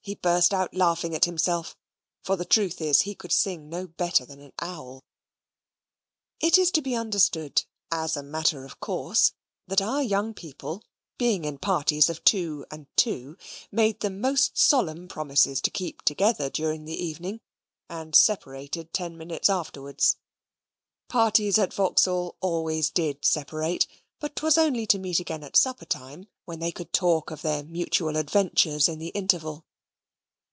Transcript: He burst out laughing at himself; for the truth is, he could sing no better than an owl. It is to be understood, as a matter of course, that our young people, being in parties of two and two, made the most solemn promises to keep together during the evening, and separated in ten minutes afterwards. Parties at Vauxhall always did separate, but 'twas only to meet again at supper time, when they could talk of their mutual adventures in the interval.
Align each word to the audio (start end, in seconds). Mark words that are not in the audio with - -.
He 0.00 0.14
burst 0.14 0.54
out 0.54 0.72
laughing 0.74 1.14
at 1.14 1.26
himself; 1.26 1.76
for 2.22 2.34
the 2.34 2.46
truth 2.46 2.80
is, 2.80 3.02
he 3.02 3.14
could 3.14 3.30
sing 3.30 3.68
no 3.68 3.86
better 3.86 4.24
than 4.24 4.40
an 4.40 4.54
owl. 4.58 5.04
It 6.40 6.56
is 6.56 6.70
to 6.70 6.80
be 6.80 6.96
understood, 6.96 7.62
as 7.90 8.16
a 8.16 8.22
matter 8.22 8.64
of 8.64 8.80
course, 8.80 9.34
that 9.66 9.82
our 9.82 10.02
young 10.02 10.32
people, 10.32 10.82
being 11.18 11.44
in 11.44 11.58
parties 11.58 12.08
of 12.08 12.24
two 12.24 12.64
and 12.70 12.86
two, 12.96 13.36
made 13.70 14.00
the 14.00 14.08
most 14.08 14.56
solemn 14.56 15.08
promises 15.08 15.60
to 15.60 15.70
keep 15.70 16.00
together 16.06 16.48
during 16.48 16.86
the 16.86 16.96
evening, 16.96 17.42
and 17.90 18.14
separated 18.14 18.86
in 18.86 18.92
ten 18.94 19.18
minutes 19.18 19.50
afterwards. 19.50 20.16
Parties 21.08 21.58
at 21.58 21.74
Vauxhall 21.74 22.34
always 22.40 22.88
did 22.88 23.26
separate, 23.26 23.86
but 24.20 24.34
'twas 24.36 24.56
only 24.56 24.86
to 24.86 24.98
meet 24.98 25.20
again 25.20 25.44
at 25.44 25.54
supper 25.54 25.84
time, 25.84 26.28
when 26.46 26.60
they 26.60 26.72
could 26.72 26.94
talk 26.94 27.30
of 27.30 27.42
their 27.42 27.62
mutual 27.62 28.16
adventures 28.16 28.88
in 28.88 28.98
the 28.98 29.08
interval. 29.08 29.66